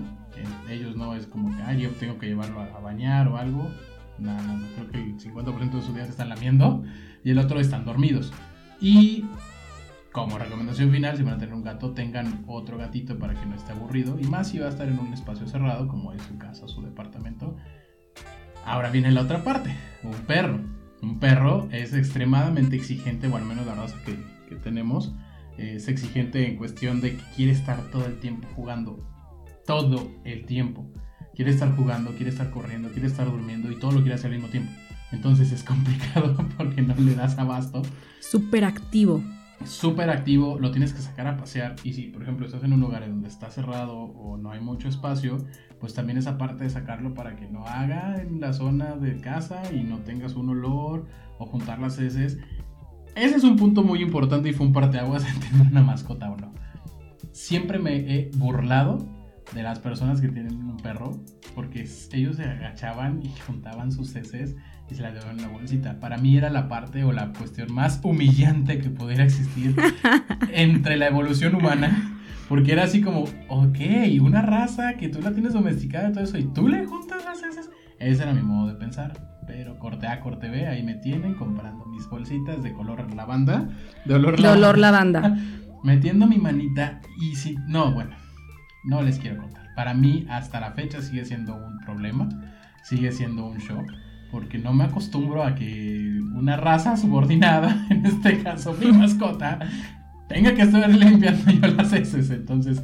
ellos 0.70 0.96
no 0.96 1.16
es 1.16 1.26
como 1.28 1.56
que, 1.56 1.80
yo 1.80 1.90
tengo 1.92 2.18
que 2.18 2.28
llevarlo 2.28 2.62
a, 2.62 2.80
bañar 2.80 3.28
o 3.28 3.38
algo. 3.38 3.70
No, 4.18 4.34
no, 4.42 4.68
creo 4.76 4.92
que 4.92 4.98
el 5.00 5.18
50% 5.18 5.72
de 5.72 5.82
sus 5.82 5.96
días 5.96 6.10
están 6.10 6.30
lamiendo 6.30 6.84
y 7.24 7.32
el 7.32 7.40
otro 7.40 7.60
están 7.60 7.86
dormidos. 7.86 8.32
Y 8.80 9.26
como 10.12 10.38
recomendación 10.38 10.92
final, 10.92 11.16
si 11.18 11.24
van 11.24 11.36
a 11.36 11.38
tener 11.38 11.56
un 11.56 11.64
gato, 11.64 11.92
tengan 11.92 12.44
otro 12.48 12.78
gatito 12.78 13.18
para 13.18 13.34
que 13.34 13.46
no 13.46 13.56
esté 13.56 13.72
aburrido. 13.72 14.20
Y 14.20 14.26
más 14.26 14.50
si 14.50 14.60
va 14.60 14.68
a 14.68 14.70
estar 14.70 14.88
en 14.88 15.00
un 15.00 15.14
espacio 15.14 15.48
cerrado, 15.48 15.88
como 15.88 16.14
es 16.14 16.22
su 16.24 16.38
casa, 16.38 16.68
su 16.68 16.82
departamento. 16.82 17.56
Ahora 18.66 18.90
viene 18.90 19.12
la 19.12 19.22
otra 19.22 19.44
parte, 19.44 19.76
un 20.04 20.14
perro. 20.28 20.60
Un 21.02 21.20
perro 21.20 21.68
es 21.72 21.94
extremadamente 21.94 22.76
exigente, 22.76 23.28
o 23.28 23.36
al 23.36 23.46
menos 23.46 23.66
la 23.66 23.74
raza 23.74 23.96
que, 24.06 24.20
que 24.48 24.56
tenemos, 24.56 25.16
es 25.58 25.88
exigente 25.88 26.48
en 26.48 26.58
cuestión 26.58 27.02
de 27.02 27.16
que 27.16 27.24
quiere 27.36 27.52
estar 27.52 27.80
todo 27.90 28.06
el 28.06 28.20
tiempo 28.20 28.48
jugando. 28.56 29.00
Todo 29.66 30.12
el 30.24 30.46
tiempo. 30.46 30.86
Quiere 31.36 31.52
estar 31.52 31.76
jugando, 31.76 32.12
quiere 32.12 32.30
estar 32.30 32.50
corriendo, 32.50 32.90
quiere 32.90 33.08
estar 33.08 33.26
durmiendo 33.26 33.72
y 33.72 33.80
todo 33.80 33.92
lo 33.92 34.00
quiere 34.02 34.16
hacer 34.16 34.32
al 34.32 34.38
mismo 34.38 34.50
tiempo. 34.50 34.72
Entonces 35.12 35.52
es 35.52 35.64
complicado 35.64 36.36
porque 36.58 36.82
no 36.82 36.96
le 36.96 37.16
das 37.16 37.38
abasto. 37.38 37.82
Súper 38.20 38.66
activo. 38.66 39.22
Súper 39.66 40.10
activo, 40.10 40.58
lo 40.60 40.72
tienes 40.72 40.94
que 40.94 41.02
sacar 41.02 41.28
a 41.28 41.38
pasear. 41.38 41.76
Y 41.84 41.94
si, 41.94 42.08
por 42.08 42.24
ejemplo, 42.24 42.46
estás 42.46 42.64
en 42.64 42.74
un 42.74 42.82
lugar 42.82 43.08
donde 43.08 43.28
está 43.28 43.52
cerrado 43.52 43.96
o 43.96 44.38
no 44.38 44.52
hay 44.52 44.60
mucho 44.60 44.88
espacio, 44.88 45.38
pues 45.80 45.94
también 45.94 46.18
esa 46.18 46.38
parte 46.38 46.64
de 46.64 46.70
sacarlo 46.70 47.14
para 47.14 47.36
que 47.36 47.48
no 47.48 47.66
haga 47.66 48.22
en 48.22 48.40
la 48.40 48.54
zona 48.54 48.96
de 48.96 49.20
casa 49.22 49.62
y 49.72 49.84
no 49.84 50.00
tengas 50.00 50.36
un 50.36 50.50
olor 50.50 51.06
o 51.38 51.46
juntar 51.46 51.80
las 51.80 52.00
heces. 52.00 52.40
Ese 53.16 53.36
es 53.36 53.44
un 53.44 53.56
punto 53.56 53.84
muy 53.84 54.02
importante 54.02 54.50
y 54.50 54.54
fue 54.54 54.66
un 54.66 54.74
parteaguas 54.74 55.26
en 55.32 55.40
tener 55.40 55.68
una 55.68 55.84
mascota 55.84 56.32
o 56.32 56.38
no. 56.38 56.54
Siempre 57.32 57.78
me 57.78 57.98
he 57.98 58.32
burlado 58.36 59.06
de 59.54 59.64
las 59.64 59.80
personas 59.80 60.22
que 60.22 60.30
tienen 60.30 60.56
un 60.64 60.78
perro 60.78 61.20
porque 61.56 61.88
ellos 62.14 62.38
se 62.38 62.44
agachaban 62.44 63.22
y 63.24 63.30
juntaban 63.46 63.92
sus 63.92 64.16
heces 64.16 64.56
y 64.90 64.96
se 64.96 65.02
las 65.02 65.14
llevaban 65.14 65.38
en 65.38 65.44
la 65.44 65.50
bolsita. 65.50 66.00
Para 66.00 66.18
mí 66.18 66.38
era 66.38 66.50
la 66.50 66.68
parte 66.68 67.04
o 67.04 67.12
la 67.12 67.32
cuestión 67.34 67.74
más 67.74 68.00
humillante 68.04 68.80
que 68.80 68.90
pudiera 68.90 69.24
existir 69.24 69.76
entre 70.54 70.98
la 70.98 71.08
evolución 71.08 71.56
humana. 71.56 72.18
Porque 72.50 72.74
era 72.74 72.84
así 72.84 73.02
como, 73.02 73.24
ok, 73.48 73.80
una 74.22 74.42
raza 74.42 74.96
que 74.96 75.08
tú 75.08 75.22
la 75.22 75.32
tienes 75.32 75.54
domesticada 75.54 76.10
y 76.10 76.12
todo 76.12 76.24
eso, 76.26 76.38
y 76.38 76.44
tú 76.44 76.68
le 76.68 76.86
juntas 76.86 77.24
las 77.24 77.42
heces. 77.42 77.70
Ese 77.98 78.24
era 78.24 78.34
mi 78.34 78.42
modo 78.42 78.68
de 78.68 78.76
pensar. 78.76 79.14
Pero 79.48 79.80
corte 79.80 80.08
A, 80.08 80.20
corte 80.20 80.50
B, 80.50 80.68
ahí 80.68 80.84
me 80.84 80.96
tienen 80.96 81.36
comprando 81.36 81.86
mis 81.86 82.10
bolsitas 82.10 82.62
de 82.62 82.74
color 82.74 83.14
lavanda. 83.16 83.70
De 84.06 84.16
olor 84.16 84.40
lavanda. 84.40 84.52
De 84.52 84.58
olor 84.58 84.78
lavanda. 84.78 85.38
metiendo 85.84 86.28
mi 86.28 86.38
manita 86.38 87.02
y 87.20 87.36
si... 87.36 87.56
No, 87.68 87.92
bueno, 87.94 88.16
no 88.84 89.02
les 89.02 89.20
quiero 89.20 89.42
contar. 89.42 89.68
Para 89.76 89.94
mí, 89.94 90.26
hasta 90.30 90.60
la 90.60 90.72
fecha 90.72 91.02
sigue 91.02 91.26
siendo 91.26 91.56
un 91.56 91.80
problema. 91.80 92.30
Sigue 92.84 93.12
siendo 93.12 93.46
un 93.46 93.58
shock 93.58 93.92
porque 94.32 94.58
no 94.58 94.74
me 94.74 94.86
acostumbro 94.86 95.44
a 95.44 95.54
que 95.56 96.20
una 96.34 96.56
raza 96.56 96.96
subordinada, 96.96 97.86
en 97.90 98.06
este 98.06 98.42
caso 98.42 98.74
mi 98.74 98.92
mascota, 98.92 99.60
tenga 100.28 100.56
que 100.56 100.62
estar 100.62 100.90
limpiando 100.90 101.52
yo 101.52 101.68
las 101.68 101.92
heces. 101.94 102.32
Entonces, 102.32 102.82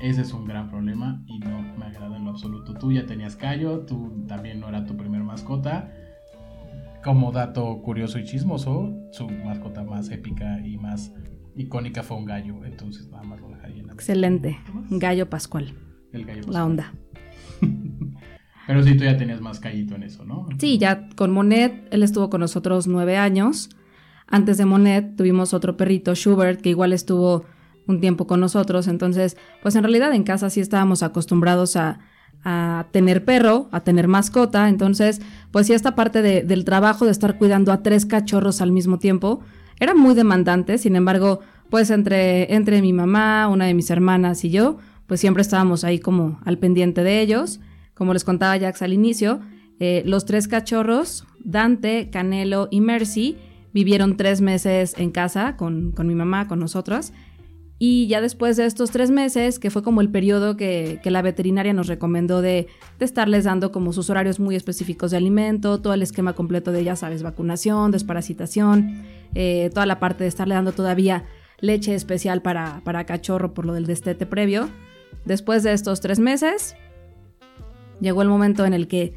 ese 0.00 0.20
es 0.20 0.32
un 0.32 0.44
gran 0.44 0.68
problema 0.68 1.22
y 1.26 1.38
no 1.38 1.62
me 1.78 1.86
agrada 1.86 2.16
en 2.16 2.24
lo 2.24 2.30
absoluto. 2.30 2.74
Tú 2.74 2.92
ya 2.92 3.06
tenías 3.06 3.36
callo, 3.36 3.80
tú 3.80 4.24
también 4.28 4.60
no 4.60 4.68
era 4.68 4.84
tu 4.84 4.96
primer 4.96 5.22
mascota. 5.22 5.90
Como 7.02 7.32
dato 7.32 7.80
curioso 7.80 8.18
y 8.18 8.24
chismoso, 8.24 8.94
su 9.12 9.26
mascota 9.28 9.84
más 9.84 10.10
épica 10.10 10.60
y 10.60 10.76
más 10.76 11.14
icónica 11.60 12.02
fue 12.02 12.16
un 12.16 12.24
gallo. 12.24 12.64
Entonces, 12.64 13.08
nada 13.08 13.22
más 13.24 13.40
lo 13.40 13.48
dejaría 13.48 13.82
en 13.82 13.90
Excelente. 13.90 14.58
Gallo 14.90 15.28
Pascual. 15.28 15.74
El 16.12 16.24
gallo 16.24 16.42
Pascual. 16.42 16.54
La 16.54 16.66
onda. 16.66 16.94
Pero 18.66 18.82
sí, 18.84 18.96
tú 18.96 19.04
ya 19.04 19.16
tenías 19.16 19.40
más 19.40 19.58
callito 19.58 19.96
en 19.96 20.04
eso, 20.04 20.24
¿no? 20.24 20.48
Sí, 20.58 20.78
ya 20.78 21.08
con 21.16 21.32
Monet, 21.32 21.88
él 21.90 22.02
estuvo 22.02 22.30
con 22.30 22.40
nosotros 22.40 22.86
nueve 22.86 23.16
años. 23.16 23.70
Antes 24.28 24.58
de 24.58 24.64
Monet 24.64 25.16
tuvimos 25.16 25.54
otro 25.54 25.76
perrito, 25.76 26.14
Schubert, 26.14 26.60
que 26.60 26.68
igual 26.68 26.92
estuvo 26.92 27.44
un 27.88 28.00
tiempo 28.00 28.26
con 28.26 28.38
nosotros. 28.40 28.86
Entonces, 28.86 29.36
pues 29.62 29.74
en 29.74 29.82
realidad 29.82 30.14
en 30.14 30.22
casa 30.22 30.50
sí 30.50 30.60
estábamos 30.60 31.02
acostumbrados 31.02 31.76
a, 31.76 31.98
tener 32.92 33.24
perro, 33.24 33.68
a 33.70 33.80
tener 33.80 34.08
mascota. 34.08 34.68
Entonces, 34.68 35.20
pues 35.50 35.66
sí, 35.66 35.74
esta 35.74 35.94
parte 35.94 36.22
del 36.22 36.64
trabajo 36.64 37.04
de 37.04 37.10
estar 37.10 37.36
cuidando 37.36 37.72
a 37.72 37.82
tres 37.82 38.06
cachorros 38.06 38.62
al 38.62 38.72
mismo 38.72 38.98
tiempo 38.98 39.40
era 39.80 39.94
muy 39.94 40.14
demandante. 40.14 40.78
Sin 40.78 40.94
embargo, 40.94 41.40
pues 41.70 41.90
entre, 41.90 42.54
entre 42.54 42.82
mi 42.82 42.92
mamá, 42.92 43.48
una 43.48 43.64
de 43.64 43.74
mis 43.74 43.90
hermanas 43.90 44.44
y 44.44 44.50
yo, 44.50 44.78
pues 45.06 45.20
siempre 45.20 45.40
estábamos 45.40 45.82
ahí 45.82 45.98
como 45.98 46.38
al 46.44 46.58
pendiente 46.58 47.02
de 47.02 47.20
ellos. 47.20 47.60
Como 47.94 48.12
les 48.12 48.24
contaba 48.24 48.58
Jax 48.58 48.82
al 48.82 48.92
inicio, 48.92 49.40
eh, 49.80 50.02
los 50.06 50.24
tres 50.24 50.46
cachorros, 50.46 51.26
Dante, 51.42 52.10
Canelo 52.10 52.68
y 52.70 52.80
Mercy, 52.80 53.36
vivieron 53.72 54.16
tres 54.16 54.40
meses 54.40 54.94
en 54.98 55.10
casa 55.10 55.56
con, 55.56 55.94
mi 55.96 56.14
mamá, 56.14 56.46
con 56.46 56.60
nosotras. 56.60 57.12
Y 57.80 58.06
ya 58.06 58.20
después 58.20 58.56
de 58.56 58.66
estos 58.66 58.92
tres 58.92 59.10
meses, 59.10 59.58
que 59.58 59.70
fue 59.70 59.82
como 59.82 60.02
el 60.02 60.10
periodo 60.10 60.56
que, 60.56 61.00
la 61.02 61.22
veterinaria 61.22 61.72
nos 61.72 61.88
recomendó 61.88 62.42
de, 62.42 62.68
estarles 63.00 63.44
dando 63.44 63.72
como 63.72 63.92
sus 63.92 64.08
horarios 64.10 64.38
muy 64.38 64.54
específicos 64.54 65.10
de 65.10 65.16
alimento, 65.16 65.80
todo 65.80 65.94
el 65.94 66.02
esquema 66.02 66.34
completo 66.34 66.70
de, 66.70 66.84
ya 66.84 66.94
sabes, 66.94 67.24
vacunación, 67.24 67.90
desparasitación, 67.90 69.02
eh, 69.34 69.70
toda 69.74 69.86
la 69.86 69.98
parte 69.98 70.22
de 70.24 70.28
estarle 70.28 70.54
dando 70.54 70.72
todavía 70.72 71.24
leche 71.58 71.94
especial 71.94 72.42
para, 72.42 72.82
para 72.84 73.04
cachorro 73.06 73.54
por 73.54 73.66
lo 73.66 73.72
del 73.72 73.86
destete 73.86 74.26
previo. 74.26 74.68
Después 75.24 75.62
de 75.62 75.72
estos 75.72 76.00
tres 76.00 76.20
meses, 76.20 76.76
Llegó 78.00 78.22
el 78.22 78.28
momento 78.28 78.64
en 78.64 78.72
el 78.72 78.88
que 78.88 79.14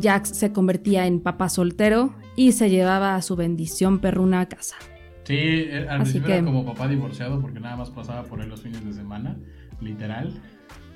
Jax 0.00 0.30
se 0.30 0.52
convertía 0.52 1.06
en 1.06 1.20
papá 1.20 1.48
soltero 1.48 2.14
y 2.36 2.52
se 2.52 2.68
llevaba 2.68 3.14
a 3.14 3.22
su 3.22 3.36
bendición 3.36 4.00
perruna 4.00 4.40
a 4.40 4.48
casa. 4.48 4.76
Sí, 5.24 5.36
eh, 5.36 5.86
al 5.88 6.02
principio 6.02 6.34
era 6.34 6.44
como 6.44 6.64
papá 6.64 6.86
divorciado 6.86 7.40
porque 7.40 7.58
nada 7.58 7.76
más 7.76 7.90
pasaba 7.90 8.24
por 8.24 8.40
él 8.40 8.48
los 8.48 8.62
fines 8.62 8.84
de 8.84 8.92
semana, 8.92 9.36
literal. 9.80 10.32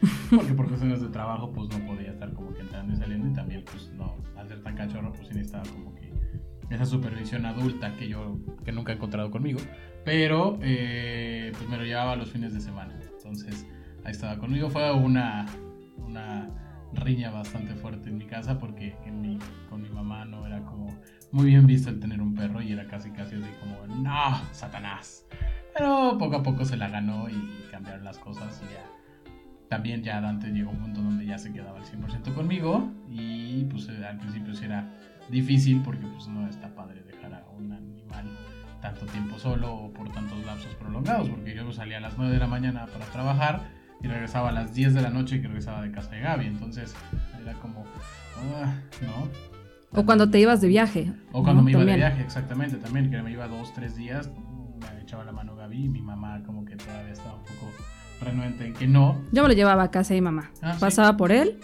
Porque 0.30 0.54
por 0.54 0.68
cuestiones 0.68 1.00
de 1.00 1.08
trabajo 1.08 1.50
pues 1.52 1.68
no 1.70 1.84
podía 1.84 2.12
estar 2.12 2.32
como 2.32 2.54
que 2.54 2.60
entrando 2.60 2.94
y 2.94 2.96
saliendo 2.96 3.28
y 3.28 3.32
también 3.32 3.64
pues 3.64 3.90
no, 3.96 4.14
al 4.36 4.46
ser 4.46 4.62
tan 4.62 4.76
cachorro 4.76 5.12
pues 5.12 5.26
sí 5.26 5.34
necesitaba 5.34 5.64
como 5.70 5.92
que 5.96 6.12
esa 6.70 6.86
supervisión 6.86 7.46
adulta 7.46 7.96
que 7.96 8.06
yo 8.08 8.38
que 8.64 8.70
nunca 8.70 8.92
he 8.92 8.94
encontrado 8.94 9.30
conmigo. 9.32 9.58
Pero 10.04 10.58
eh, 10.62 11.50
pues 11.56 11.68
me 11.68 11.76
lo 11.78 11.84
llevaba 11.84 12.14
los 12.14 12.30
fines 12.30 12.54
de 12.54 12.60
semana. 12.60 12.96
Entonces 13.16 13.66
ahí 14.04 14.12
estaba 14.12 14.38
conmigo. 14.38 14.70
Fue 14.70 14.92
una, 14.92 15.46
una 15.96 16.48
riña 16.92 17.30
bastante 17.30 17.74
fuerte 17.74 18.08
en 18.08 18.18
mi 18.18 18.26
casa 18.26 18.58
porque 18.58 18.94
con 19.68 19.82
mi 19.82 19.88
mamá 19.90 20.24
no 20.24 20.46
era 20.46 20.62
como 20.64 20.96
muy 21.32 21.46
bien 21.46 21.66
visto 21.66 21.90
el 21.90 22.00
tener 22.00 22.20
un 22.20 22.34
perro 22.34 22.62
y 22.62 22.72
era 22.72 22.86
casi 22.86 23.10
casi 23.10 23.36
así 23.36 23.50
como, 23.60 23.86
no, 24.02 24.40
Satanás. 24.52 25.26
Pero 25.76 26.16
poco 26.18 26.36
a 26.36 26.42
poco 26.42 26.64
se 26.64 26.76
la 26.76 26.88
ganó 26.88 27.28
y 27.28 27.68
cambiaron 27.70 28.04
las 28.04 28.18
cosas 28.18 28.62
y 28.64 28.72
ya. 28.72 28.84
También 29.68 30.02
ya 30.02 30.20
Dante 30.20 30.48
llegó 30.48 30.70
a 30.70 30.72
un 30.72 30.78
punto 30.78 31.02
donde 31.02 31.26
ya 31.26 31.36
se 31.38 31.52
quedaba 31.52 31.78
al 31.78 31.84
100% 31.84 32.34
conmigo 32.34 32.90
y 33.08 33.64
pues 33.64 33.88
eh, 33.88 34.06
al 34.06 34.18
principio 34.18 34.54
sí 34.54 34.64
era 34.64 34.90
difícil 35.28 35.82
porque 35.82 36.06
pues 36.06 36.26
no 36.26 36.48
está 36.48 36.74
padre 36.74 37.02
dejar 37.02 37.34
a 37.34 37.44
un 37.50 37.72
animal 37.72 38.24
tanto 38.80 39.04
tiempo 39.06 39.38
solo 39.38 39.74
o 39.74 39.92
por 39.92 40.10
tantos 40.10 40.42
lapsos 40.46 40.74
prolongados 40.76 41.28
porque 41.28 41.54
yo 41.54 41.70
salía 41.72 41.98
a 41.98 42.00
las 42.00 42.16
9 42.16 42.32
de 42.32 42.38
la 42.38 42.46
mañana 42.46 42.86
para 42.86 43.04
trabajar 43.06 43.68
y 44.00 44.06
regresaba 44.06 44.50
a 44.50 44.52
las 44.52 44.74
10 44.74 44.94
de 44.94 45.02
la 45.02 45.10
noche 45.10 45.40
que 45.40 45.48
regresaba 45.48 45.82
de 45.82 45.90
casa 45.90 46.10
de 46.10 46.20
Gaby. 46.20 46.46
Entonces 46.46 46.94
era 47.40 47.52
como, 47.54 47.84
ah, 48.62 48.72
¿no? 49.02 49.57
O 49.92 50.04
cuando 50.04 50.30
te 50.30 50.38
ibas 50.38 50.60
de 50.60 50.68
viaje. 50.68 51.12
O 51.32 51.42
cuando 51.42 51.62
me 51.62 51.70
iba 51.72 51.84
de 51.84 51.96
viaje, 51.96 52.22
exactamente, 52.22 52.76
también, 52.76 53.10
que 53.10 53.22
me 53.22 53.32
iba 53.32 53.48
dos, 53.48 53.72
tres 53.72 53.96
días, 53.96 54.30
me 54.78 55.02
echaba 55.02 55.24
la 55.24 55.32
mano 55.32 55.56
Gaby 55.56 55.84
y 55.84 55.88
mi 55.88 56.02
mamá 56.02 56.42
como 56.44 56.64
que 56.64 56.76
todavía 56.76 57.12
estaba 57.12 57.36
un 57.36 57.44
poco 57.44 57.72
renuente 58.20 58.66
en 58.66 58.74
que 58.74 58.86
no. 58.86 59.20
Yo 59.32 59.42
me 59.42 59.48
lo 59.48 59.54
llevaba 59.54 59.84
a 59.84 59.90
casa 59.90 60.14
de 60.14 60.20
mi 60.20 60.24
mamá. 60.24 60.50
Ah, 60.62 60.76
Pasaba 60.78 61.16
por 61.16 61.32
él 61.32 61.58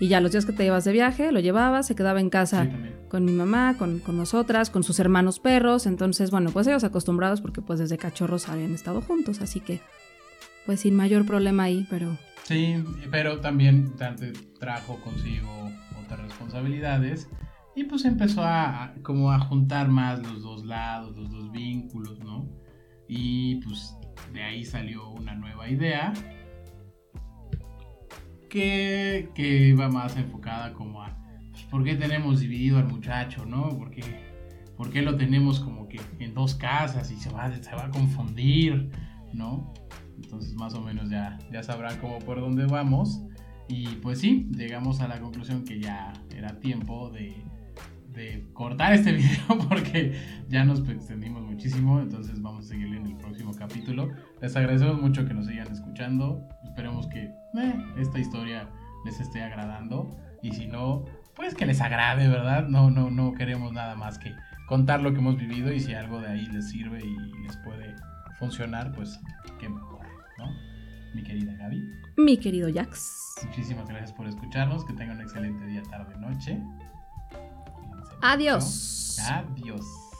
y 0.00 0.08
ya 0.08 0.20
los 0.20 0.32
días 0.32 0.46
que 0.46 0.52
te 0.52 0.64
ibas 0.64 0.84
de 0.84 0.92
viaje, 0.92 1.32
lo 1.32 1.40
llevaba, 1.40 1.82
se 1.82 1.94
quedaba 1.94 2.20
en 2.20 2.30
casa 2.30 2.68
con 3.08 3.24
mi 3.24 3.32
mamá, 3.32 3.76
con, 3.78 3.98
con, 4.00 4.16
nosotras, 4.16 4.70
con 4.70 4.82
sus 4.82 4.98
hermanos 4.98 5.38
perros. 5.38 5.86
Entonces, 5.86 6.30
bueno, 6.30 6.50
pues 6.50 6.66
ellos 6.66 6.84
acostumbrados 6.84 7.40
porque 7.40 7.62
pues 7.62 7.78
desde 7.78 7.98
cachorros 7.98 8.48
habían 8.48 8.74
estado 8.74 9.00
juntos, 9.00 9.40
así 9.40 9.60
que 9.60 9.80
pues 10.64 10.80
sin 10.80 10.96
mayor 10.96 11.24
problema 11.26 11.64
ahí, 11.64 11.86
pero... 11.88 12.18
Sí, 12.42 12.76
pero 13.10 13.40
también 13.40 13.94
trajo 14.58 15.00
consigo 15.02 15.70
otras 16.00 16.20
responsabilidades 16.20 17.28
y 17.76 17.84
pues 17.84 18.06
empezó 18.06 18.42
a, 18.42 18.94
como 19.02 19.30
a 19.30 19.38
juntar 19.38 19.88
más 19.88 20.20
los 20.22 20.42
dos 20.42 20.64
lados, 20.64 21.14
los 21.14 21.30
dos 21.30 21.52
vínculos, 21.52 22.18
¿no? 22.20 22.48
Y 23.06 23.56
pues 23.56 23.94
de 24.32 24.42
ahí 24.42 24.64
salió 24.64 25.10
una 25.10 25.34
nueva 25.34 25.68
idea 25.68 26.14
que, 28.48 29.30
que 29.34 29.68
iba 29.68 29.90
más 29.90 30.16
enfocada 30.16 30.72
como 30.72 31.02
a, 31.02 31.18
pues, 31.50 31.64
¿por 31.64 31.84
qué 31.84 31.96
tenemos 31.96 32.40
dividido 32.40 32.78
al 32.78 32.86
muchacho, 32.88 33.44
no? 33.44 33.68
¿Por 33.76 33.90
qué, 33.90 34.02
¿Por 34.74 34.90
qué 34.90 35.02
lo 35.02 35.16
tenemos 35.16 35.60
como 35.60 35.86
que 35.86 36.00
en 36.18 36.32
dos 36.32 36.54
casas 36.54 37.10
y 37.10 37.16
se 37.16 37.28
va, 37.28 37.54
se 37.54 37.74
va 37.76 37.84
a 37.84 37.90
confundir, 37.90 38.90
¿no? 39.34 39.74
Entonces 40.16 40.54
más 40.54 40.72
o 40.72 40.80
menos 40.80 41.10
ya, 41.10 41.38
ya 41.52 41.62
sabrán 41.62 41.98
cómo 41.98 42.20
por 42.20 42.40
dónde 42.40 42.64
vamos. 42.64 43.22
Y 43.68 43.86
pues 43.96 44.20
sí, 44.20 44.48
llegamos 44.52 45.00
a 45.00 45.08
la 45.08 45.20
conclusión 45.20 45.64
que 45.64 45.80
ya 45.80 46.12
era 46.34 46.60
tiempo 46.60 47.10
de, 47.10 47.45
de 48.16 48.48
cortar 48.54 48.94
este 48.94 49.12
video 49.12 49.68
porque 49.68 50.18
ya 50.48 50.64
nos 50.64 50.80
extendimos 50.88 51.42
muchísimo. 51.44 52.00
Entonces 52.00 52.40
vamos 52.40 52.64
a 52.64 52.68
seguir 52.68 52.94
en 52.94 53.06
el 53.06 53.16
próximo 53.16 53.54
capítulo. 53.54 54.10
Les 54.40 54.56
agradecemos 54.56 55.00
mucho 55.00 55.24
que 55.26 55.34
nos 55.34 55.46
sigan 55.46 55.70
escuchando. 55.70 56.48
Esperemos 56.64 57.06
que 57.06 57.24
eh, 57.24 57.84
esta 57.98 58.18
historia 58.18 58.68
les 59.04 59.20
esté 59.20 59.42
agradando. 59.42 60.16
Y 60.42 60.52
si 60.52 60.66
no, 60.66 61.04
pues 61.34 61.54
que 61.54 61.66
les 61.66 61.80
agrade, 61.80 62.26
¿verdad? 62.28 62.66
No, 62.68 62.90
no, 62.90 63.10
no 63.10 63.34
queremos 63.34 63.72
nada 63.72 63.94
más 63.94 64.18
que 64.18 64.34
contar 64.66 65.00
lo 65.00 65.12
que 65.12 65.18
hemos 65.18 65.36
vivido 65.36 65.72
y 65.72 65.78
si 65.78 65.94
algo 65.94 66.20
de 66.20 66.28
ahí 66.28 66.46
les 66.46 66.70
sirve 66.70 66.98
y 67.04 67.42
les 67.44 67.56
puede 67.58 67.94
funcionar, 68.38 68.92
pues 68.92 69.20
qué 69.60 69.68
mejor, 69.68 70.06
¿no? 70.38 70.46
Mi 71.14 71.22
querida 71.22 71.54
Gaby. 71.54 71.82
Mi 72.16 72.36
querido 72.36 72.68
Jax. 72.72 73.40
Muchísimas 73.46 73.88
gracias 73.88 74.12
por 74.12 74.26
escucharnos, 74.26 74.84
que 74.84 74.92
tengan 74.94 75.16
un 75.16 75.22
excelente 75.22 75.64
día, 75.66 75.82
tarde, 75.84 76.18
noche. 76.18 76.60
Adiós. 78.20 79.16
Adiós. 79.18 80.05